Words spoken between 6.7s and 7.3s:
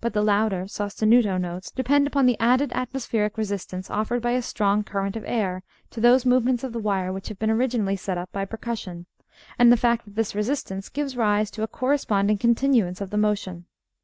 the wire which